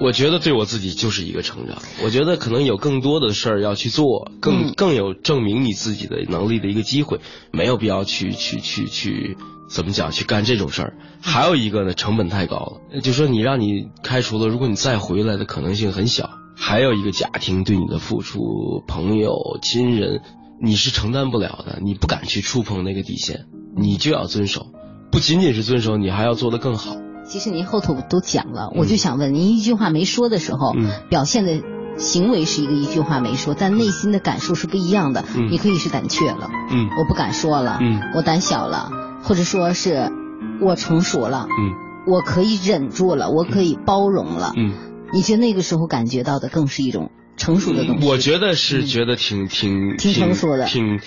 [0.00, 1.76] 我觉得对我自己就是一个成长。
[2.02, 7.20] 我觉得可能有更多的事儿要去做，更更有证明你自己的能力的一个机会，
[7.52, 9.36] 没有必要去去去去
[9.68, 10.96] 怎么讲去干这种事儿。
[11.20, 16.30] 还有一个呢，成本太高了，就说你让你开除了，如果你再回来的可能性很小。
[16.58, 20.22] 还有一个家庭对你的付出，朋友、亲人，
[20.60, 23.44] 你是承担不了的，你不敢去触碰那个底线，
[23.76, 24.66] 你就要遵守，
[25.12, 26.96] 不仅仅是遵守，你还要做得更好。
[27.28, 30.72] 其实您后头都讲了，我就想问您，一句话没说的时候，
[31.10, 31.60] 表现的
[31.98, 35.24] 行为是一个一句话没说，但内心的感受是不一样的。
[35.50, 38.90] 你可以是胆怯了，嗯，我不敢说了，嗯，我胆小了，
[39.22, 40.10] 或者说是
[40.62, 44.72] 我成熟了，嗯，我可以忍住了，我可以包容了，嗯。
[45.12, 48.06] 你觉得那个时候感觉到的更是一种成熟的东西？
[48.06, 51.00] 我觉得是觉得挺挺挺成熟的，挺，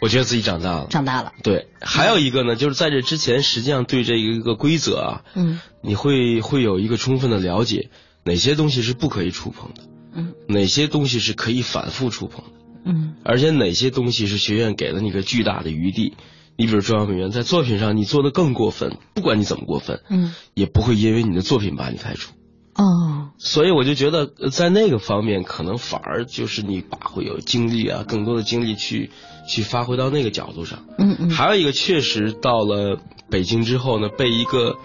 [0.00, 1.32] 我觉得自己长大了，长大了。
[1.42, 7.90] 对，还有一个呢，就是在这之前，实际上对这一个规则啊，嗯，你会会有一个充分的了解，
[8.24, 9.82] 哪些东西是不可以触碰的，
[10.14, 12.50] 嗯，哪些东西是可以反复触碰的，
[12.84, 16.14] 嗯，而且哪些东西是学院给了你个巨大的余地。
[16.58, 22.32] 你比如中央美院在作品上你做的更过分，不管你怎么过分，嗯，也不会因为你的作品把你开除。
[22.76, 29.10] 哦，所以我就觉得在那个方面，可能反而就是你把会有精力啊，更多的精力去
[29.48, 30.84] 去发挥到那个角度上。
[30.98, 31.30] 嗯嗯。
[31.30, 32.98] 还有一个，确实到了
[33.30, 34.76] 北京之后呢，被一个，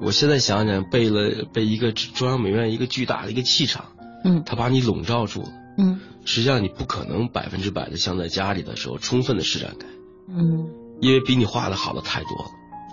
[0.00, 3.84] 我现在想想，被了被一个中央美院一个巨大的一个气场，
[4.24, 9.86] 嗯，他把你笼罩住了，嗯，实际上你不可能百分之百的像在家里的时候充分的施展开，
[10.30, 10.70] 嗯，
[11.02, 12.50] 因为比你画的好的太多了。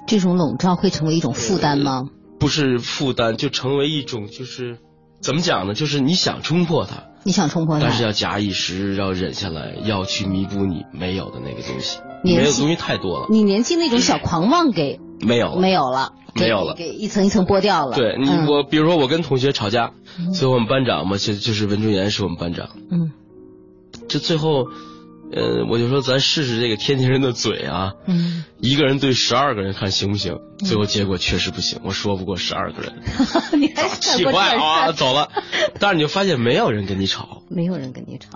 [0.08, 2.10] 这种笼罩会成为一种负担吗？
[2.42, 4.80] 不是负担，就成为一种就是
[5.22, 5.76] 怎么讲呢？
[5.76, 12.00] 就是你想冲破它，你想冲破它，但是要假以时日，要忍下来，要去弥补你没有的那个东西。
[12.24, 15.62] 年纪没有东西太多了，你年轻那种小狂妄给没有了。
[15.62, 16.74] 没有了，没有了。
[16.74, 17.96] 给一层一层剥掉了。
[17.96, 18.48] 对你，嗯。
[18.48, 19.92] 我比如说我跟同学吵架，
[20.34, 23.12] 最后我们班长嘛，就就是文忠言是我们班长，嗯。
[24.10, 24.66] 这最后，
[25.34, 30.38] 呃，我就说咱试试这个天津人的嘴啊，嗯，一个人对十二个人看行不行？
[30.60, 32.94] 最后结果确实不行，我说不过十二个人，
[33.60, 35.30] 你还是气坏啊，走了。
[35.80, 38.30] 但是你就发现没有人跟你吵，没有人跟你吵。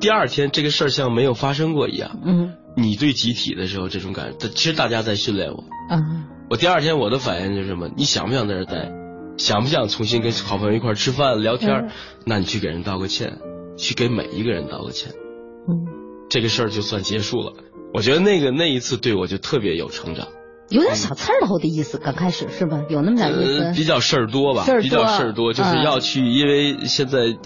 [0.00, 2.18] 第二天这个事儿像没有发生过一样。
[2.24, 5.64] 嗯你对集体的时候这种感觉，其实大家在训练我。
[5.90, 7.90] 嗯我第二天我的反应就是什么？
[7.96, 8.92] 你想不想在这待？
[9.36, 11.70] 想不想重新跟好朋友一块吃饭聊天？
[11.72, 11.90] 嗯
[12.26, 13.38] 那你去给人道个歉，
[13.76, 15.12] 去给每一个人道个歉，
[15.68, 15.86] 嗯，
[16.30, 17.52] 这个事儿就算结束了。
[17.92, 20.28] 我觉得那个那一次对我就特别有成长，
[20.68, 22.84] 有点小刺儿头的意思，刚开始是吧？
[22.88, 23.84] 有那么点意呃，比。
[23.84, 27.36] 较事儿多吧，事儿多比较事儿多，就是嗯要去，因为现在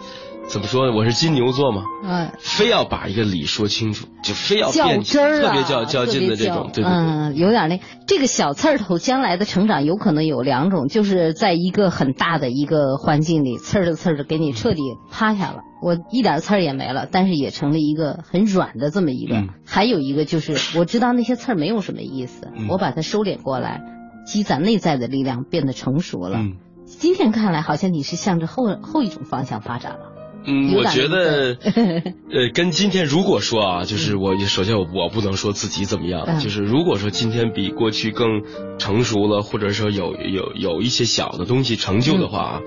[0.47, 0.97] 怎么说呢？
[0.97, 6.93] 我是金牛座嘛，嗯，非要把一个理说清楚，就非要较辩真儿啊，特别较较劲的这种，对对对。
[6.93, 19.37] 嗯，有点那这个小刺儿头，将来的成长有可能有两种，就是在一个很大的一个环境里，刺儿的刺儿的给你彻底趴下了，我一点刺儿也没了，但是也成了一个很软的这么一个。
[19.37, 23.81] 嗯还有一个就是我知道那些刺儿没有什么意思，嗯我把它收敛过来，
[24.27, 26.39] 积攒内在的力量，变得成熟了。
[26.39, 30.13] 嗯今天看来，好像你是向着后后一种方向发展了。
[30.47, 31.57] 嗯，我觉得，
[32.31, 36.39] 呃，跟今天如果说啊，就是我首先我我不能说自己怎么样，嗯。
[36.41, 38.43] 就是如果说今天比过去更
[38.79, 42.61] 成熟了，或者说有有有一些小的东西成就的话啊，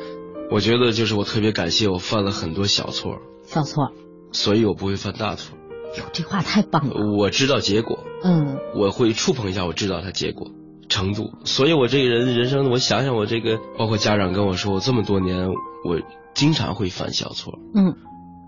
[0.51, 3.91] 我觉得就是我特别感谢我犯了很多小错，小错，
[4.31, 5.57] 所以我不会犯大错。
[5.97, 7.15] 哟，这话太棒了。
[7.17, 8.57] 我知道结果，嗯。
[8.75, 10.51] 我会触碰一下，我知道它结果
[10.89, 15.47] 程度，所以我这个人人生，我想想我这个，包括家长跟我说，我这么多年
[15.85, 15.99] 我
[16.37, 17.95] 经常会犯小错，嗯。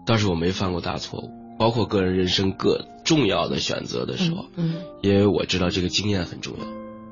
[0.06, 6.66] 但是我没犯过大错误，包括个人人生各重要的选择的时候，嗯因为我知道这个经验很重要，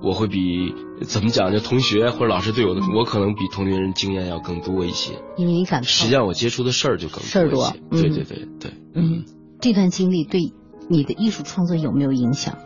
[0.08, 8.02] 我会比怎么讲，就同学或者老师对我的，我可能比同龄人经验要更多一些，因为你感受实际上我接触的事儿就更事儿多多一些，嗯。
[8.02, 9.26] 对对对对，嗯，
[9.60, 10.54] 这段经历对
[10.90, 12.58] 你的艺术创作有没有影响？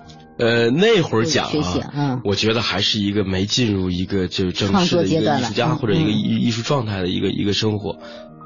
[0.42, 7.98] 呃，那会儿讲啊，嗯我觉得还是一个没进入一个就是正式的一个艺术家嗯或者一个嗯艺艺术状态的一个一个生活。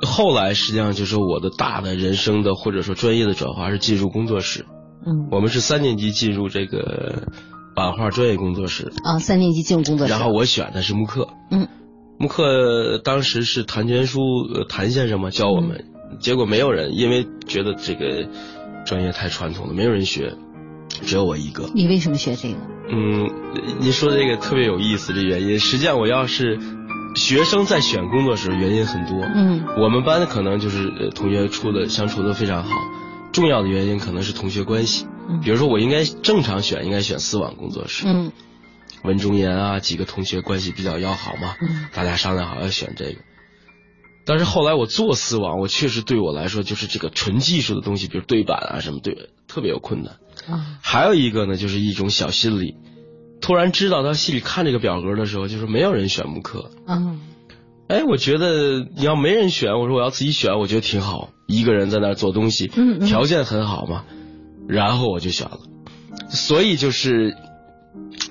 [0.02, 4.66] 后来实际上就是我的大的人生的或者说专业的转化是进入工作室，
[5.06, 5.30] 嗯。
[5.32, 7.30] 我们是三年级进入这个
[7.74, 11.68] 版画专业工作室，啊，三年级进入工作室，然后我选的是木刻，嗯。
[12.20, 14.20] 木刻当时是谭全书
[14.54, 16.18] 呃谭先生嘛教我们，嗯。
[16.20, 18.28] 结果没有人，因为觉得这个
[18.86, 20.34] 专业太传统了，没有人学，
[21.04, 21.70] 只有我一个。
[21.74, 22.58] 你为什么学这个？
[22.90, 23.30] 嗯，
[23.80, 26.60] 您说的这个特别有意思，这原因实际上我要是
[27.16, 29.22] 学生在选工作室，原因很多。
[29.24, 32.70] 嗯我们班可能就是呃同学处的相处的非常好，
[33.32, 35.08] 重要的原因可能是同学关系。
[35.28, 38.06] 嗯比如说我应该正常选，应该选丝网工作室。
[38.08, 38.32] 嗯
[39.04, 43.16] 文中言啊，几个同学关系比较要好嘛，嗯大家商量好要选这个。
[44.26, 50.16] 但是后来我做丝网，我确实对我来说就是这个纯技术的东西，比如对板啊什么，对特别有困难。
[50.50, 52.76] 啊还有一个呢，就是一种小心理，
[53.42, 56.72] 突然知道到系里看这个表格的时候，就是没有人选木刻。
[56.88, 57.22] 嗯
[57.88, 62.68] 哎，我觉得你要没人选，我说我要自己选，我觉得挺好，一个人在那儿做东西，
[63.06, 64.06] 条件很好嘛，
[64.68, 65.60] 然后我就选了。
[66.30, 67.36] 所以就是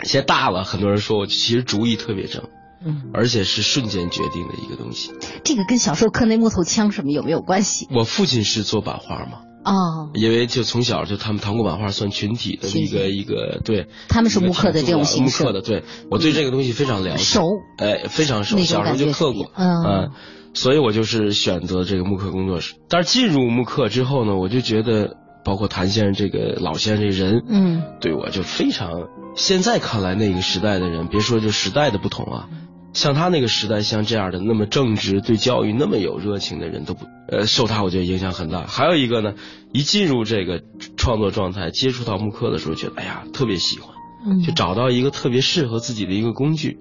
[0.02, 2.48] 现在大了，很多人说我其实主意特别正，
[2.85, 5.12] 嗯，而且是瞬间决定的一个东西。
[5.42, 7.88] 这个跟小时候刻那木头枪什么有没有关系？
[7.94, 15.42] 我父亲是做版画嘛，哦，因为就从小就他们糖果版画算群体的一个一个对，他们是木刻的这种形式。
[15.42, 15.85] 木刻的，对。
[16.11, 17.42] 我对这个东西非常了解，熟。
[17.79, 20.11] 哎，非常熟，小时候就刻过，嗯。
[20.57, 22.77] 所以我就是选择这个木刻工作室。
[22.88, 27.83] 但是进入木刻之后呢，我就觉得，包括谭先生这个老先生这人，嗯。
[28.01, 28.88] 对我就非常，
[29.35, 32.49] 现在看来那个时代的人，别说就时代的不同啊，
[32.94, 38.64] 像他那个时代，像这样的那么正直、对教育那么有热情的人都不，呃，受他我觉得影响很大。
[38.66, 39.34] 还有一个呢，
[39.72, 40.62] 一进入这个
[40.97, 46.78] 创作状态，接触到木刻的时候，觉得哎呀特别喜欢，嗯，就找到一个特别适合自己的一个工具，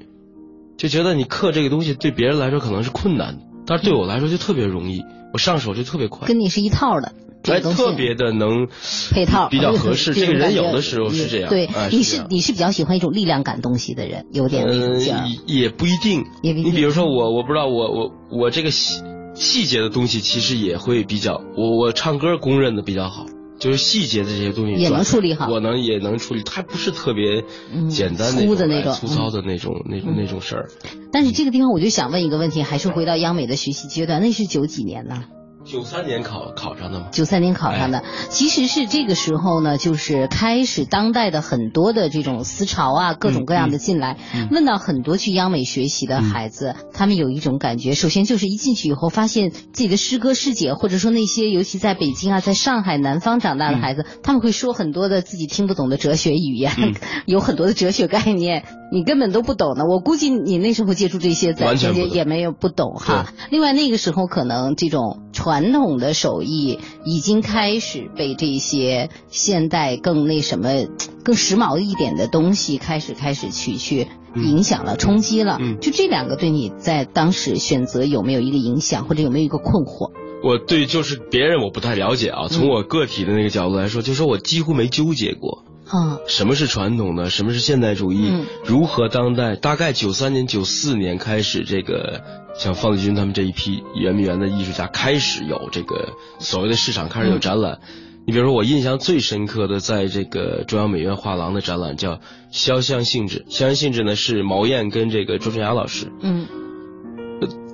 [0.77, 5.01] 就觉得你刻这个东西对别人来说可能是困难的，但是对我来说就特别容易，
[5.33, 6.27] 我上手就特别快。
[6.27, 8.67] 跟你是一套的，这哎，个东西特别的能
[9.11, 10.13] 配套比较合适。
[10.15, 16.23] 这个人有的时时候是这样，对，哎你是你是比较喜欢一种力量感东西的人，有点那种劲儿呃，也也不一定。
[16.41, 19.01] 也不一定你比如说我，我不知道我我我这个细
[19.33, 23.25] 细节的东西其实也会比较，我我唱歌公认的比较好。
[23.59, 27.45] 就是细节的这些东西也能处理好，我能也能处理，它不是特别
[27.87, 30.69] 简单粗的那种、粗糙的那种、那种、那种事儿。
[31.13, 35.23] 但是这个地方我就想问一个问题，还是回到央美的学习阶段，那是九几年呢？
[35.65, 37.07] 九三年考考上的吗？
[37.11, 44.17] 九三年考上的，其实是这个时候呢，就是开始当代的很多的这种思潮啊，各种各样的进来。
[44.51, 56.73] 问到很多去央美学习的孩子，他们有一种感觉，首先就是一进去以后，发现自己的师哥师姐，或者说那些尤其在北京啊，在上海、南方长大的孩子，他们会说很多的自己听不懂的哲学语言，
[57.25, 59.85] 有很多的哲学概念，你根本都不懂的。
[59.85, 61.73] 我估计你那时候接触这些，在
[62.11, 63.33] 也没有不懂哈。
[63.49, 65.52] 另外那个时候可能这种传。
[65.53, 70.87] 传统的手艺已经开始被这些现代更那什么、
[71.23, 75.59] 更时髦一点的东西开始开始去去影响了、冲击了。
[75.79, 80.09] 就这两个对你在当时选择有没有一个影响，或者有没有一个困惑？
[80.43, 85.63] 我对就是别人我不太了解啊，从我个体的那个角度来说，就说我几乎没纠结过。
[85.87, 87.29] 啊，什么是传统的？
[87.29, 88.31] 什么是现代主义？
[88.65, 89.55] 如何当代？
[89.55, 92.21] 大概九三年、九四年开始这个。
[92.55, 97.79] 像方子军他们这一批圆明园的艺术家开始有这个所谓的市场，开始有展览。
[98.27, 102.17] 你比如说，我印象最深刻的，在这个中央美院画廊的展览叫
[102.51, 106.11] 《肖像性质》，肖像性质呢是毛燕跟这个周春芽老师。
[106.21, 106.45] 嗯，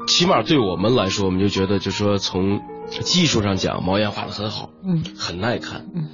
[0.08, 5.88] 起码对我们来说，我们就觉得，就说从技术上讲，毛燕画的很好，嗯，很耐看。
[5.94, 6.08] 嗯，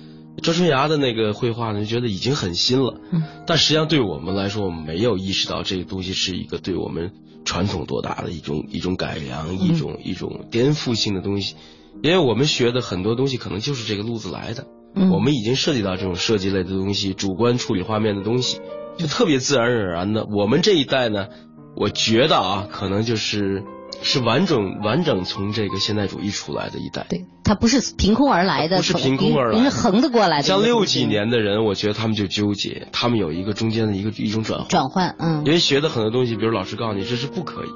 [0.46, 3.00] 周春芽的那个绘画呢，就觉得已经很新了。
[3.12, 7.12] 嗯，但实际上对我们来说，我们没有意识到这个东西是一个对我们。
[7.48, 11.56] 传统多大的一种一种改良，一种一种颠覆性的东西，
[12.02, 14.66] 因为我们学的很多东西可能就是这个路子来的。
[14.96, 18.60] 嗯，我们已经涉及到这种设计类的东西，主观处理画面的东西，
[18.98, 20.26] 就特别自然而然的。
[20.26, 21.28] 我们这一代呢，
[21.76, 23.64] 我觉得啊，可能就是。
[24.02, 30.44] 是完整完整从这个现代主义出来的一代，对，他不是凭空而来的，不是凭空而来，是横着过来的。
[30.44, 37.70] 像六几年的人，我觉得他们就纠结，他们有一个中间的一个一种转换，转换，嗯，因为学的很多东西，比如老师告诉你这是不可以，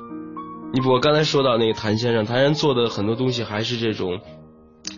[0.74, 4.20] 你我刚才说到那个谭先生，谭先生做的很多东西还是这种，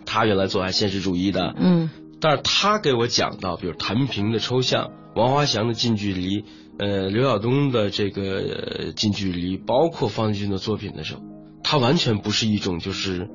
[0.04, 6.44] 他原来做还现实主义的，嗯，但是他给我讲到，比如谭平的抽象，王华祥的近距离。
[6.82, 11.20] 呃，刘晓东的这个近距离，包括方进军的作品的时候，
[11.62, 13.28] 他完全不是一种就是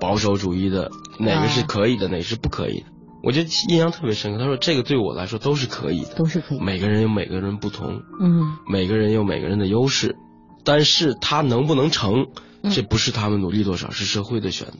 [0.00, 0.90] 保守主义的，
[1.20, 2.86] 哪个是可以的，哪个是不可以的。
[3.22, 4.38] 我觉得印象特别深刻。
[4.40, 6.60] 他说这个对我来说都是可以的，都是可以。
[6.60, 10.16] 每个人有每个人不同，嗯，每个人有每个人的优势，
[10.64, 12.26] 但是他能不能成，
[12.74, 14.74] 这不是他们努力多少，是社会的选择。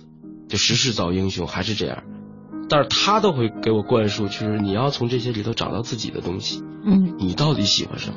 [0.49, 2.03] 就时势造英雄，还是这样。
[2.69, 6.63] 但是他都会给我灌输，就是你要从这些里头找到自己的东西。
[6.85, 8.17] 嗯，你到底喜欢什么？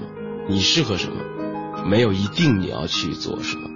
[0.49, 1.15] 你适合什么？
[1.85, 3.69] 没有一定你要去做什么。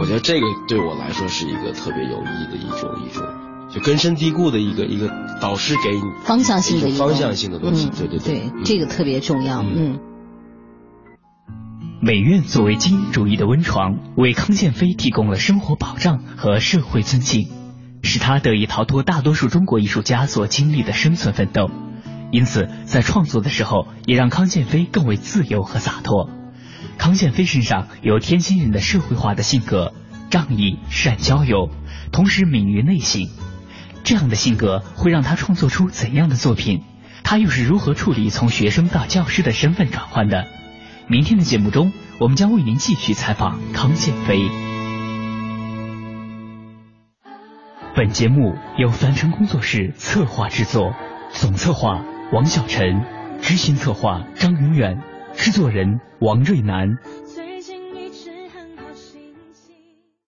[0.00, 3.26] 我觉得这个对我来说是一个特别有意义的一种一种，
[3.68, 5.08] 就根深蒂固的一个一个
[5.40, 7.90] 导师给你方向性的一方向性的东西。
[7.90, 9.62] 对对对，这个特别重要。
[9.62, 9.98] 嗯。
[12.00, 17.48] 美院作为精英主义的温床，为康健飞提供了生活保障和社会尊敬。
[18.02, 21.70] 使他得以逃脱大多数中国艺术家所经历的生存奋斗，
[22.30, 26.28] 因此在创作的时候也让康建飞更为自由和洒脱。
[26.98, 29.94] 康建飞身上有天津人的社会化的性格，
[30.30, 31.70] 仗义、善交友，
[32.10, 33.28] 同时敏于内省。
[34.04, 36.82] 这样的性格会让他创作出怎样的作品？
[37.24, 40.46] 他又是如何处理从学生到教师的身份转换的？
[41.06, 44.71] 明天的节目中，我们将为您继续采访康建飞。
[47.94, 50.94] 本节目由樊城工作室策划制作，
[51.30, 53.04] 总策划王小晨，
[53.42, 55.02] 执行策划张永远，
[55.34, 56.96] 制作人王瑞南，